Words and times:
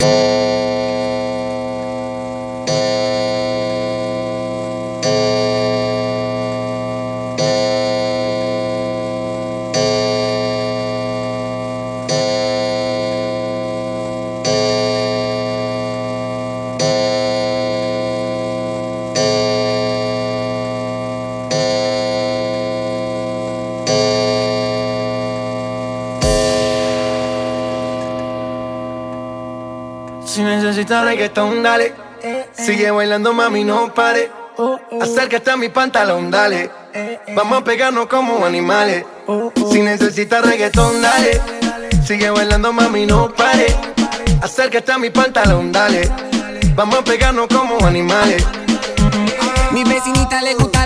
you 0.00 0.37
Si 30.28 30.42
necesitas 30.42 31.04
reggaetón, 31.06 31.62
dale. 31.62 31.94
Sigue 32.52 32.90
bailando, 32.90 33.32
mami, 33.32 33.64
no 33.64 33.94
pare. 33.94 34.30
Acércate 35.00 35.50
a 35.50 35.56
mi 35.56 35.70
pantalón, 35.70 36.30
dale. 36.30 36.70
Vamos 37.34 37.62
a 37.62 37.64
pegarnos 37.64 38.08
como 38.08 38.44
animales. 38.44 39.06
Si 39.72 39.80
necesitas 39.80 40.44
reggaetón, 40.44 41.00
dale. 41.00 41.40
Sigue 42.06 42.28
bailando, 42.28 42.74
mami, 42.74 43.06
no 43.06 43.32
pare. 43.34 43.74
Acércate 44.42 44.92
a 44.92 44.98
mi 44.98 45.08
pantalón, 45.08 45.72
dale. 45.72 46.10
Vamos 46.74 46.98
a 46.98 47.04
pegarnos 47.04 47.46
como 47.48 47.82
animales. 47.86 48.44
Mi 49.72 49.82
vecinita 49.82 50.42
le 50.42 50.54
gusta 50.56 50.77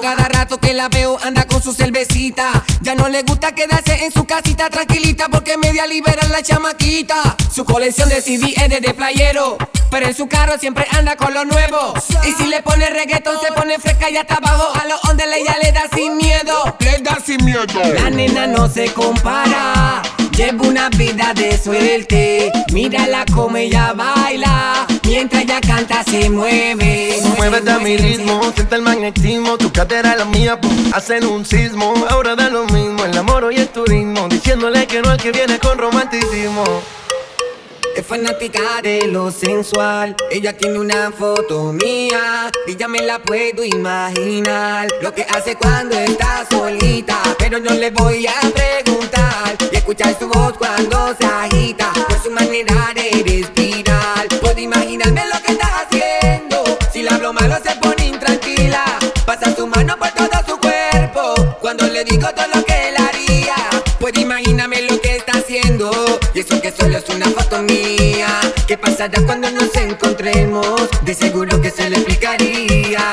Cada 0.00 0.28
rato 0.28 0.58
que 0.58 0.72
la 0.72 0.88
veo 0.88 1.18
anda 1.22 1.44
con 1.46 1.62
su 1.62 1.74
cervecita. 1.74 2.64
Ya 2.80 2.94
no 2.94 3.08
le 3.08 3.22
gusta 3.22 3.52
quedarse 3.52 4.04
en 4.04 4.12
su 4.12 4.24
casita 4.24 4.70
tranquilita 4.70 5.28
Porque 5.28 5.58
media 5.58 5.86
libera 5.86 6.26
la 6.28 6.42
chamaquita. 6.42 7.36
Su 7.52 7.64
colección 7.64 8.08
de 8.08 8.22
CD 8.22 8.54
es 8.56 8.68
de, 8.70 8.80
de 8.80 8.94
playero 8.94 9.58
Pero 9.90 10.06
en 10.06 10.14
su 10.14 10.26
carro 10.26 10.58
siempre 10.58 10.86
anda 10.92 11.16
con 11.16 11.34
lo 11.34 11.44
nuevo. 11.44 11.94
Y 12.26 12.32
si 12.32 12.46
le 12.46 12.62
pone 12.62 12.88
reggaetón 12.88 13.36
se 13.40 13.52
pone 13.52 13.78
fresca 13.78 14.08
y 14.10 14.16
hasta 14.16 14.36
abajo 14.36 14.68
A 14.80 14.86
los 14.86 15.04
ondes 15.04 15.26
ella 15.36 15.56
le 15.62 15.72
da 15.72 15.82
sin 15.94 16.16
miedo. 16.16 16.76
Le 16.80 16.98
da 16.98 17.18
sin 17.24 17.44
miedo. 17.44 17.66
La 17.94 18.10
nena 18.10 18.46
no 18.46 18.68
se 18.68 18.92
compara 18.92 20.02
Lleva 20.34 20.66
una 20.66 20.88
vida 20.88 21.34
de 21.34 21.58
suerte. 21.58 22.50
Mírala 22.72 23.26
como 23.34 23.58
ella 23.58 23.92
baila 23.92 24.86
Mientras 25.20 25.42
ella 25.42 25.60
canta 25.60 26.02
se 26.02 26.30
mueve 26.30 27.20
Muévete 27.36 27.70
a 27.70 27.78
mi 27.78 27.94
ritmo, 27.98 28.40
siente 28.54 28.74
el 28.74 28.80
magnetismo 28.80 29.58
Tu 29.58 29.70
cadera 29.70 30.12
es 30.12 30.16
la 30.18 30.24
mía, 30.24 30.58
pum, 30.58 30.74
hacen 30.94 31.26
un 31.26 31.44
sismo 31.44 31.92
Ahora 32.08 32.34
da 32.34 32.48
lo 32.48 32.64
mismo, 32.64 33.04
el 33.04 33.18
amor 33.18 33.52
y 33.52 33.58
el 33.58 33.68
turismo 33.68 34.28
Diciéndole 34.30 34.86
que 34.86 35.02
no 35.02 35.10
al 35.10 35.18
que 35.20 35.30
viene 35.30 35.58
con 35.58 35.76
romanticismo 35.76 36.64
Es 37.94 38.06
fanática 38.06 38.80
de 38.82 39.08
lo 39.08 39.30
sensual. 39.30 40.16
Ella 40.30 40.56
tiene 40.56 40.78
una 40.78 41.12
foto 41.12 41.70
mía 41.74 42.50
y 42.66 42.76
ya 42.76 42.88
me 42.88 43.02
la 43.02 43.18
puedo 43.18 43.62
imaginar. 43.62 44.88
Lo 45.02 45.12
que 45.12 45.22
hace 45.24 45.54
cuando 45.56 45.98
está 45.98 46.46
solita, 46.50 47.20
pero 47.38 47.58
no 47.58 47.74
le 47.74 47.90
voy 47.90 48.26
a 48.26 48.40
preguntar. 48.40 49.58
Y 49.70 49.76
escuchar 49.76 50.16
su 50.18 50.28
voz 50.28 50.54
cuando 50.56 51.14
se 51.18 51.26
agita, 51.26 51.92
por 52.08 52.22
su 52.22 52.30
manera 52.30 52.92
de 52.94 53.22
respirar. 53.22 53.79
Imaginarme 54.60 55.22
lo 55.32 55.40
que 55.40 55.52
está 55.52 55.68
haciendo. 55.80 56.62
Si 56.92 57.02
le 57.02 57.08
hablo 57.08 57.32
malo 57.32 57.56
se 57.64 57.74
pone 57.76 58.08
intranquila. 58.08 58.84
Pasa 59.24 59.56
su 59.56 59.66
mano 59.66 59.96
por 59.98 60.10
todo 60.10 60.28
su 60.46 60.58
cuerpo. 60.58 61.56
Cuando 61.62 61.86
le 61.86 62.04
digo 62.04 62.28
todo 62.34 62.46
lo 62.54 62.62
que 62.66 62.88
él 62.88 62.94
haría, 62.98 63.54
puedo 63.98 64.20
imaginarme 64.20 64.82
lo 64.82 65.00
que 65.00 65.16
está 65.16 65.32
haciendo. 65.38 65.90
Y 66.34 66.40
eso 66.40 66.60
que 66.60 66.70
solo 66.72 66.98
es 66.98 67.08
una 67.08 67.30
foto 67.30 67.62
mía. 67.62 68.38
¿Qué 68.66 68.76
pasará 68.76 69.22
cuando 69.24 69.50
nos 69.50 69.74
encontremos? 69.76 70.88
De 71.02 71.14
seguro 71.14 71.58
que 71.62 71.70
se 71.70 71.88
le 71.88 71.96
explicaría. 71.96 73.10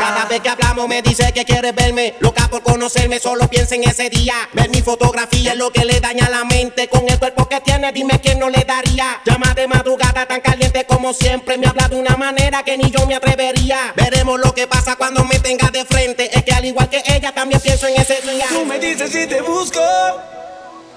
Cada 0.00 0.26
vez 0.28 0.40
que 0.40 0.48
hablamos 0.48 0.88
me 0.88 1.00
dice 1.00 1.32
que 1.32 1.44
quiere 1.44 1.70
verme 1.70 2.16
Loca 2.18 2.48
por 2.48 2.62
conocerme, 2.88 3.20
solo 3.20 3.46
piensa 3.48 3.74
en 3.74 3.84
ese 3.84 4.08
día. 4.08 4.32
Ver 4.54 4.70
mi 4.70 4.80
fotografía 4.80 5.52
es 5.52 5.58
lo 5.58 5.70
que 5.70 5.84
le 5.84 6.00
daña 6.00 6.30
la 6.30 6.44
mente. 6.44 6.88
Con 6.88 7.06
el 7.06 7.18
cuerpo 7.18 7.46
que 7.46 7.60
tiene, 7.60 7.92
dime 7.92 8.18
quién 8.18 8.38
no 8.38 8.48
le 8.48 8.64
daría. 8.64 9.20
Llama 9.26 9.52
de 9.54 9.68
madrugada 9.68 10.24
tan 10.24 10.40
caliente 10.40 10.86
como 10.86 11.12
siempre. 11.12 11.58
Me 11.58 11.66
habla 11.66 11.88
de 11.88 11.96
una 11.96 12.16
manera 12.16 12.62
que 12.62 12.78
ni 12.78 12.90
yo 12.90 13.06
me 13.06 13.14
atrevería. 13.14 13.92
Veremos 13.94 14.40
lo 14.40 14.54
que 14.54 14.66
pasa 14.66 14.96
cuando 14.96 15.22
me 15.26 15.38
tenga 15.38 15.68
de 15.70 15.84
frente. 15.84 16.30
Es 16.34 16.44
que 16.44 16.52
al 16.52 16.64
igual 16.64 16.88
que 16.88 17.02
ella 17.14 17.32
también 17.32 17.60
pienso 17.60 17.88
en 17.88 18.00
ese 18.00 18.22
día. 18.22 18.46
Tú 18.48 18.64
me 18.64 18.78
dices 18.78 19.12
si 19.12 19.26
te 19.26 19.42
busco 19.42 19.80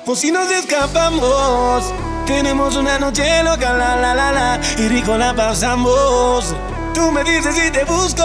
o 0.05 0.15
si 0.15 0.31
nos 0.31 0.49
escapamos. 0.49 1.93
Tenemos 2.25 2.77
una 2.77 2.99
noche 2.99 3.43
loca, 3.43 3.73
la 3.73 3.97
la 3.97 4.15
la 4.15 4.31
la, 4.31 4.61
y 4.77 4.87
rico 4.87 5.17
la 5.17 5.35
pasamos. 5.35 6.55
Tú 6.93 7.11
me 7.11 7.21
dices 7.25 7.53
si 7.53 7.69
te 7.69 7.83
busco 7.83 8.23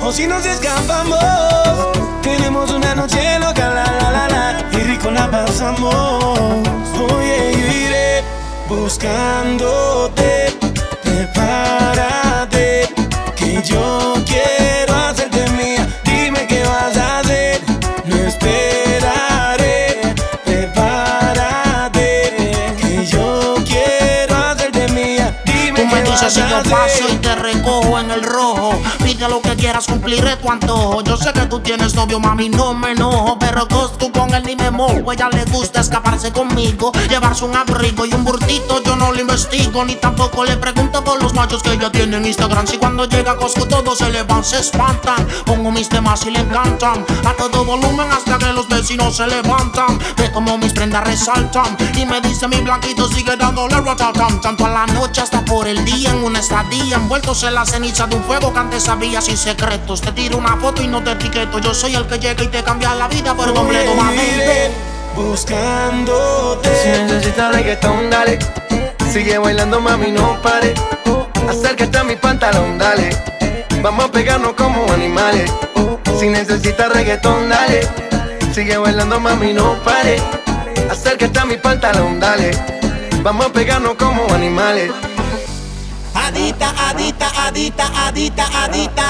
o 0.00 0.12
si 0.12 0.28
nos 0.28 0.46
escapamos. 0.46 1.95
Tenemos 2.26 2.70
una 2.72 2.92
noche 2.94 3.38
loca, 3.38 3.70
la 3.70 3.84
la 3.84 4.10
la 4.10 4.28
la, 4.28 4.68
y 4.72 4.76
rico 4.82 5.10
la 5.12 5.30
pasamos. 5.30 6.66
Oye, 7.14 7.52
yo 7.52 7.66
iré 7.86 8.24
buscándote. 8.68 10.52
Prepárate, 11.04 12.88
que 13.36 13.62
yo 13.62 14.14
quiero 14.26 14.94
hacerte 14.94 15.48
mía. 15.50 15.86
Dime 16.04 16.46
qué 16.48 16.62
vas 16.64 16.96
a 16.96 17.20
hacer, 17.20 17.60
no 18.06 18.16
esperaré. 18.16 20.00
Prepárate, 20.44 22.10
que 22.80 23.06
yo 23.06 23.54
quiero 23.64 24.36
hacerte 24.36 24.88
mía. 24.88 25.40
Dime 25.44 25.80
Tú 25.80 25.86
me 25.86 26.02
qué 26.02 26.10
dices 26.10 26.22
vas 26.22 26.32
si 26.34 26.40
a 26.40 26.48
yo 26.50 26.56
hacer. 26.56 26.72
paso 26.72 27.15
lo 29.28 29.40
que 29.40 29.54
quieras, 29.56 29.86
cumpliré 29.86 30.36
tu 30.36 30.50
antojo. 30.50 31.02
Yo 31.02 31.16
sé 31.16 31.32
que 31.32 31.46
tú 31.46 31.60
tienes 31.60 31.94
novio, 31.94 32.20
mami, 32.20 32.48
no 32.48 32.74
me 32.74 32.92
enojo. 32.92 33.38
Pero 33.38 33.66
tú 33.98 34.12
con 34.12 34.34
él 34.34 34.42
ni 34.46 34.56
me 34.56 34.70
mojo. 34.70 35.12
Ella 35.12 35.28
le 35.30 35.44
gusta 35.44 35.80
escaparse 35.80 36.32
conmigo, 36.32 36.92
llevarse 37.08 37.44
un 37.44 37.54
abrigo 37.54 38.06
y 38.06 38.14
un 38.14 38.24
burtito. 38.24 38.85
Yo 38.96 39.04
no 39.04 39.12
lo 39.12 39.20
investigo, 39.20 39.84
ni 39.84 39.94
tampoco 39.96 40.42
le 40.42 40.56
pregunto 40.56 41.04
por 41.04 41.22
los 41.22 41.34
machos 41.34 41.62
que 41.62 41.72
ella 41.74 41.92
tiene 41.92 42.16
en 42.16 42.24
Instagram. 42.24 42.66
Si 42.66 42.78
cuando 42.78 43.04
llega 43.04 43.32
a 43.32 43.36
Costco 43.36 43.68
todos 43.68 43.98
se 43.98 44.08
le 44.08 44.22
van, 44.22 44.42
se 44.42 44.58
espantan. 44.58 45.26
Pongo 45.44 45.70
mis 45.70 45.86
temas 45.90 46.24
y 46.24 46.30
le 46.30 46.40
encantan. 46.40 47.04
A 47.26 47.34
todo 47.34 47.66
volumen 47.66 48.10
hasta 48.10 48.38
que 48.38 48.50
los 48.54 48.66
vecinos 48.68 49.16
se 49.16 49.26
levantan. 49.26 49.98
Ve 50.16 50.32
como 50.32 50.56
mis 50.56 50.72
prendas 50.72 51.04
resaltan. 51.04 51.76
Y 51.94 52.06
me 52.06 52.22
dice 52.22 52.48
mi 52.48 52.56
blanquito 52.62 53.06
sigue 53.08 53.36
dándole 53.36 53.78
ratatam. 53.82 54.40
Tanto 54.40 54.64
a 54.64 54.70
la 54.70 54.86
noche 54.86 55.20
hasta 55.20 55.44
por 55.44 55.68
el 55.68 55.84
día 55.84 56.10
en 56.10 56.24
una 56.24 56.38
estadía. 56.38 56.96
Envueltos 56.96 57.42
en 57.42 57.54
la 57.54 57.66
ceniza 57.66 58.06
de 58.06 58.16
un 58.16 58.24
fuego 58.24 58.50
que 58.54 58.58
antes 58.60 58.84
sabía 58.84 59.20
sin 59.20 59.36
secretos. 59.36 60.00
Te 60.00 60.12
tiro 60.12 60.38
una 60.38 60.56
foto 60.56 60.80
y 60.82 60.86
no 60.88 61.04
te 61.04 61.10
etiqueto. 61.12 61.58
Yo 61.58 61.74
soy 61.74 61.94
el 61.96 62.06
que 62.06 62.18
llega 62.18 62.42
y 62.42 62.48
te 62.48 62.64
cambia 62.64 62.94
la 62.94 63.08
vida 63.08 63.34
por 63.34 63.52
completo, 63.52 63.94
mami. 63.94 64.16
Iré 64.16 64.70
Si 65.14 65.20
buscándote. 65.20 66.70
necesitas 67.04 67.54
reggaetón, 67.54 68.08
dale. 68.08 68.38
Sigue 69.16 69.38
bailando, 69.38 69.80
mami, 69.80 70.12
no 70.12 70.42
pare. 70.42 70.74
Acércate 71.48 71.96
a 71.96 72.04
mi 72.04 72.16
pantalón, 72.16 72.76
dale. 72.76 73.08
Vamos 73.80 74.04
a 74.04 74.12
pegarnos 74.12 74.52
como 74.52 74.92
animales. 74.92 75.50
Si 76.20 76.28
necesitas 76.28 76.92
reggaetón, 76.92 77.48
dale. 77.48 77.88
Sigue 78.52 78.76
bailando, 78.76 79.18
mami, 79.18 79.54
no 79.54 79.82
pare. 79.82 80.20
Acércate 80.90 81.38
a 81.38 81.46
mi 81.46 81.56
pantalón, 81.56 82.20
dale. 82.20 82.50
Vamos 83.22 83.46
a 83.46 83.48
pegarnos 83.48 83.94
como 83.94 84.30
animales. 84.34 84.92
Adita, 86.12 86.74
adita, 86.90 87.46
adita, 87.46 87.86
adita, 88.06 88.64
adita. 88.64 89.06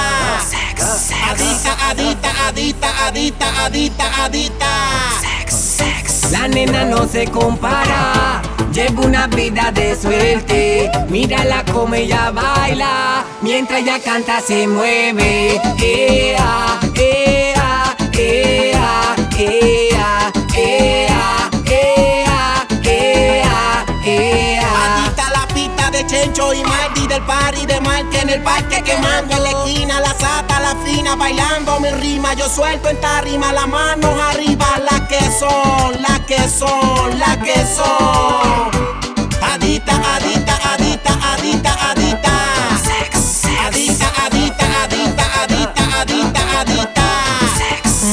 Adita, 1.31 1.89
adita, 1.89 2.47
adita, 2.47 3.07
adita, 3.07 3.65
adita, 3.65 4.23
adita. 4.23 4.69
La 6.31 6.47
nena 6.47 6.85
no 6.85 7.05
se 7.07 7.27
compara, 7.27 8.41
lleva 8.77 9.01
una 9.01 9.25
vida 9.25 9.71
de 9.71 9.95
suerte. 9.95 10.91
Mírala 11.09 11.63
como 11.73 11.95
ella 11.95 12.29
baila, 12.29 13.25
mientras 13.41 13.81
ella 13.81 13.99
canta 13.99 14.39
se 14.39 14.67
mueve. 14.67 15.59
Ea, 15.81 16.79
ea, 16.93 17.95
ea, 18.13 19.15
ea, 19.35 20.31
ea, 20.55 21.49
ea, 21.65 22.67
ea, 22.85 23.85
ea. 24.05 24.69
Adita 24.85 25.29
la 25.31 25.47
pista 25.55 25.89
de 25.89 26.05
Chencho 26.05 26.53
y 26.53 26.63
Marty 26.63 27.07
del 27.07 27.23
party 27.23 27.65
de 27.65 27.76
en 28.21 28.29
el 28.29 28.41
parque 28.41 28.81
quemando 28.83 29.35
en 29.35 29.43
la 29.43 29.49
esquina 29.49 29.99
la 29.99 30.13
sata, 30.13 30.59
la 30.59 30.75
fina 30.83 31.15
bailando 31.15 31.79
mi 31.79 31.89
rima. 31.89 32.33
Yo 32.33 32.49
suelto 32.49 32.89
en 32.89 32.99
tarima 32.99 33.53
las 33.53 33.67
manos 33.67 34.19
arriba, 34.31 34.65
las 34.89 35.01
que 35.07 35.19
son, 35.31 36.01
las 36.01 36.19
que 36.21 36.49
son, 36.49 37.19
las 37.19 37.37
que 37.37 37.65
son. 37.65 38.71
Adita, 39.41 39.93
adita, 40.15 40.59
adita, 40.73 41.19
adita, 41.33 41.91
adita. 41.91 42.33
Adita, 43.65 44.11
adita, 44.25 44.83
adita, 44.83 45.43
adita, 45.43 46.01
adita, 46.01 46.59
adita. 46.59 47.03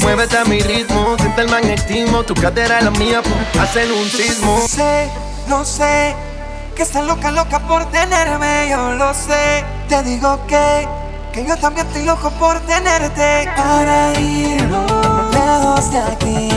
Muévete 0.02 0.36
a 0.36 0.44
mi 0.44 0.60
ritmo, 0.60 1.16
siente 1.18 1.40
el 1.42 1.48
magnetismo. 1.48 2.22
Tu 2.24 2.34
cadera 2.34 2.78
es 2.78 2.84
la 2.84 2.90
mía, 2.90 3.22
hacen 3.60 3.90
un 3.92 4.08
sismo. 4.10 4.66
Sé 4.68 5.10
no 5.48 5.64
sé. 5.64 6.14
Que 6.74 6.82
está 6.82 7.02
loca, 7.02 7.30
loca 7.30 7.60
por 7.60 7.84
tenerme, 7.90 8.68
yo 8.68 8.94
lo 8.94 9.14
sé. 9.14 9.64
Te 9.94 10.02
digo 10.02 10.44
que, 10.49 10.88
que 11.32 11.46
yo 11.46 11.56
también 11.56 11.87
estoy 11.87 12.02
loco 12.02 12.29
por 12.31 12.58
tenerte. 12.62 13.49
Para 13.56 14.12
irnos 14.19 14.91
lejos 15.32 15.88
de 15.93 15.99
aquí, 16.00 16.49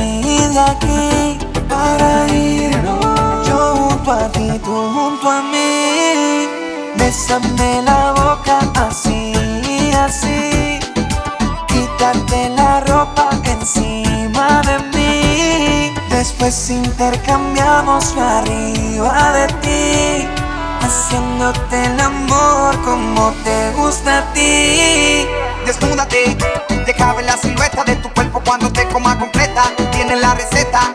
de 0.53 0.59
aquí. 0.59 1.37
Para 1.69 2.27
irnos 2.33 3.47
yo 3.47 3.75
junto 3.75 4.11
a 4.11 4.27
ti, 4.29 4.49
tú 4.65 4.91
junto 4.91 5.29
a 5.29 5.43
mí. 5.43 6.47
Bésame 6.95 7.83
la 7.83 8.13
boca 8.13 8.57
así, 8.87 9.33
así. 9.93 10.79
Quítate 11.67 12.49
la 12.55 12.79
ropa 12.87 13.29
encima 13.43 14.63
de 14.63 14.79
mí. 14.97 15.93
Después 16.09 16.71
intercambiamos 16.71 18.15
arriba 18.17 19.31
de 19.33 19.47
ti. 19.61 20.56
Haciéndote 20.87 21.83
el 21.83 21.99
amor 21.99 22.81
como 22.81 23.33
te 23.43 23.71
gusta 23.71 24.19
a 24.19 24.33
ti. 24.33 25.27
Desnúdate, 25.65 26.37
deja 26.85 27.13
ver 27.13 27.25
la 27.25 27.35
silueta 27.35 27.83
de 27.83 27.97
tu 27.97 28.09
cuerpo 28.13 28.41
cuando 28.45 28.71
te 28.71 28.87
coma 28.87 29.19
completa. 29.19 29.63
Tienes 29.91 30.21
la 30.21 30.33
receta, 30.33 30.93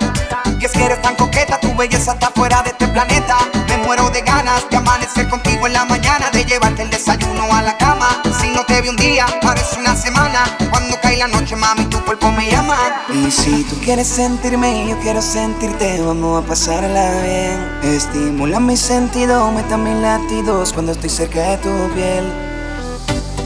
que 0.59 0.65
es 0.65 0.73
que 0.73 0.87
eres 0.87 1.03
tan 1.03 1.15
coqueta, 1.15 1.61
tu 1.61 1.75
belleza 1.77 2.13
está 2.15 2.31
fuera 2.31 2.63
de 2.63 2.71
este 2.71 2.89
planeta. 2.89 3.37
Me 3.69 3.77
muero 3.85 4.09
de 4.09 4.23
ganas 4.23 4.67
de 4.71 4.79
amanecer 4.79 5.29
contigo 5.29 5.67
en 5.67 5.75
la 5.75 5.85
mañana, 5.85 6.31
de 6.31 6.47
llevarte 6.47 6.81
el 6.85 6.89
desayuno 6.89 7.55
a 7.55 7.61
la 7.61 7.77
cama. 7.77 8.23
Si 8.41 8.49
no 8.49 8.65
te 8.65 8.81
vi 8.81 8.89
un 8.89 8.97
día, 8.97 9.27
parece 9.43 9.79
una 9.79 9.95
semana. 9.95 10.57
Noche, 11.29 11.55
mami, 11.55 11.85
tu 11.85 12.01
cuerpo 12.05 12.31
me 12.33 12.51
llama. 12.51 12.77
Y 13.09 13.31
si 13.31 13.63
tú 13.65 13.77
quieres 13.79 14.09
sentirme 14.09 14.85
y 14.85 14.91
yo 14.91 14.99
quiero 14.99 15.23
sentirte, 15.23 16.03
vamos 16.03 16.43
a 16.43 16.47
pasarla 16.47 17.23
bien. 17.23 17.95
Estimula 17.95 18.59
mi 18.59 18.77
sentido, 18.77 19.51
meta 19.53 19.77
mis 19.77 19.95
latidos 19.97 20.73
cuando 20.73 20.93
estoy 20.93 21.09
cerca 21.11 21.41
de 21.43 21.57
tu 21.59 21.71
piel. 21.95 22.25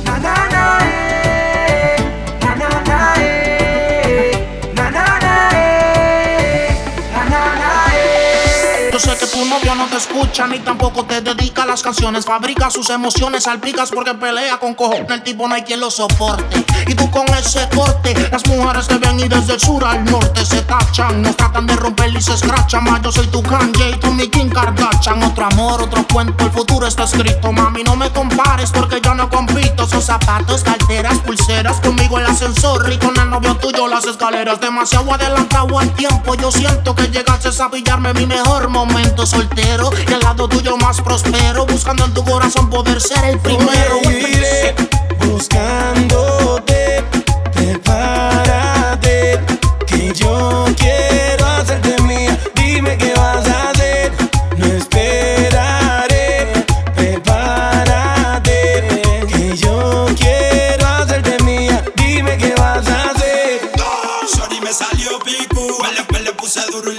Na, 0.04 0.18
na, 0.18 0.48
na, 0.48 0.78
eh. 0.84 1.96
Na, 2.40 2.54
na, 2.56 2.68
na, 2.82 3.14
eh. 3.20 4.48
Na, 4.74 4.90
na, 4.90 5.18
na, 5.18 5.50
eh. 5.52 6.76
Na, 7.12 7.24
na, 7.24 7.54
na, 7.56 7.86
eh. 7.94 8.90
Yo 8.90 8.98
sé 8.98 9.16
que 9.18 9.26
tu 9.26 9.44
novio 9.44 9.74
no 9.74 9.86
te 9.86 9.96
escucha 9.98 10.46
ni 10.46 10.60
tampoco 10.60 11.04
te 11.04 11.20
dedica 11.20 11.66
las 11.66 11.82
canciones. 11.82 12.24
Fabrica 12.24 12.70
sus 12.70 12.88
emociones, 12.90 13.44
salpicas 13.44 13.90
porque 13.90 14.14
pelea 14.14 14.58
con 14.58 14.74
cojones. 14.74 15.10
El 15.10 15.22
tipo 15.22 15.46
no 15.46 15.54
hay 15.54 15.62
quien 15.62 15.80
lo 15.80 15.90
soporte. 15.90 16.64
Y 16.86 16.94
tú 16.94 17.10
con 17.10 17.26
ese 17.34 17.68
corte, 17.74 18.14
las 18.30 18.46
mujeres 18.46 18.86
te 18.86 18.98
ven 18.98 19.18
y 19.18 19.28
desde 19.28 19.54
el 19.54 19.60
sur 19.60 19.84
al 19.84 20.04
norte 20.04 20.46
se 20.46 20.62
tachan. 20.62 21.22
Nos 21.22 21.36
tratan 21.36 21.66
de 21.66 21.74
romper 21.74 22.14
y 22.14 22.20
se 22.20 22.34
escrachan. 22.34 22.84
Yo 23.02 23.10
soy 23.10 23.26
tu 23.26 23.42
Kanye 23.42 23.90
y 23.90 23.96
tú 23.98 24.12
mi 24.12 24.28
Kim 24.28 24.48
Kardashian. 24.48 25.22
Otro 25.22 25.46
amor, 25.46 25.82
otro 25.82 26.06
cuento, 26.12 26.44
el 26.44 26.50
futuro 26.50 26.86
está 26.86 27.04
escrito. 27.04 27.52
Mami, 27.52 27.82
no 27.82 27.96
me 27.96 28.10
compares 28.10 28.70
porque 28.70 29.00
yo 29.00 29.14
no 29.14 29.28
compito. 29.28 29.84
Esos 29.84 30.04
zapatos, 30.04 30.62
carteras, 30.62 31.18
pulseras. 31.18 31.80
Conmigo 31.80 32.18
el 32.18 32.26
ascensor 32.26 32.90
y 32.92 32.98
con 32.98 33.18
el 33.18 33.30
novio 33.30 33.56
tuyo 33.56 33.88
las 33.88 34.06
escaleras. 34.06 34.60
Demasiado 34.60 35.12
adelantado 35.12 35.78
al 35.78 35.90
tiempo. 35.94 36.34
Yo 36.36 36.52
siento 36.52 36.94
que 36.94 37.08
llegaste 37.08 37.50
a 37.62 37.70
pillarme 37.70 38.14
mi 38.14 38.26
mejor 38.26 38.68
momento 38.68 39.26
soltero. 39.26 39.90
Y 40.08 40.12
al 40.12 40.20
lado 40.20 40.48
tuyo 40.48 40.76
más 40.76 41.00
prospero. 41.00 41.66
Buscando 41.66 42.04
en 42.04 42.14
tu 42.14 42.24
corazón 42.24 42.70
poder 42.70 43.00
ser 43.00 43.24
el 43.24 43.38
primero. 43.40 44.15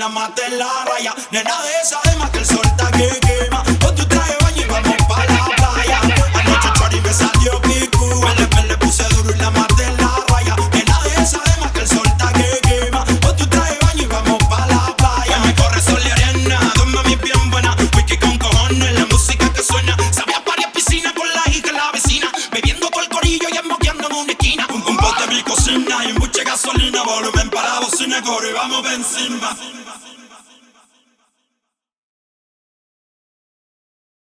Duro 0.07 0.33
y 0.47 0.57
la 0.57 0.85
raya. 0.85 1.15
Nena 1.31 1.61
de 1.63 1.71
esa 1.83 1.99
más 2.17 2.29
que 2.29 2.39
el 2.39 2.45
sol 2.45 2.61
está 2.63 2.89
que 2.91 3.19
quema. 3.19 3.63
Con 3.81 3.95
tu 3.95 4.05
traje 4.05 4.31
de 4.31 4.43
baño 4.43 4.61
y 4.61 4.65
vamos 4.65 4.95
pa' 5.07 5.25
la 5.25 5.45
playa. 5.55 5.99
Anoche 6.33 6.69
Shorty 6.79 7.01
me 7.01 7.13
salió 7.13 7.61
picu, 7.61 8.05
le, 8.37 8.47
me 8.55 8.67
le 8.67 8.77
puse 8.77 9.03
duro 9.09 9.31
y 9.35 9.37
la 9.37 9.51
maté 9.51 9.91
la 9.99 10.11
raya. 10.29 10.55
Nena 10.71 11.01
de 11.03 11.21
esa 11.21 11.41
más 11.59 11.71
que 11.71 11.81
el 11.81 11.87
sol 11.87 12.05
está 12.05 12.31
que 12.33 12.59
quema. 12.61 13.03
Con 13.21 13.35
tu 13.35 13.47
traje 13.47 13.73
de 13.73 13.79
baño 13.85 14.03
y 14.03 14.07
vamos 14.07 14.43
pa' 14.49 14.67
la 14.67 14.95
playa. 14.95 15.39
Me 15.39 15.53
corre 15.55 15.81
sol 15.81 16.01
y 16.05 16.09
arena, 16.09 16.59
dos 16.75 16.87
mami 16.87 17.15
bien 17.17 17.51
buena. 17.51 17.75
Whisky 17.95 18.17
con 18.17 18.37
cojones, 18.37 18.93
la 18.93 19.05
música 19.07 19.51
que 19.51 19.61
suena. 19.63 19.97
Sabía 20.11 20.41
varias 20.45 20.71
piscinas 20.71 21.13
con 21.13 21.27
la 21.27 21.43
hija 21.51 21.67
y 21.67 21.75
la 21.75 21.91
vecina. 21.91 22.31
Bebiendo 22.51 22.89
con 22.91 23.03
el 23.03 23.09
corillo 23.09 23.47
y 23.51 23.57
emboqueando 23.57 24.07
en 24.07 24.15
una 24.15 24.31
esquina. 24.31 24.67
Un, 24.73 24.83
un 24.83 24.97
de 24.97 25.35
mi 25.35 25.43
cocina 25.43 26.05
y 26.05 26.13
mucha 26.13 26.43
gasolina. 26.43 27.03
Volumen 27.03 27.49
para 27.49 27.73
la 27.73 27.79
bocina, 27.81 28.21
corre, 28.21 28.53
vamos 28.53 28.85
encima. 28.91 29.55